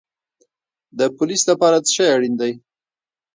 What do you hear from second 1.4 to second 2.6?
لپاره څه شی اړین دی؟